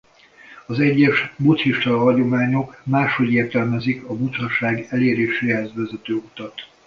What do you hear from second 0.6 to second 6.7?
Az egyes buddhista hagyományok máshogy értelmezik a buddhaság eléréséhez vezető utat.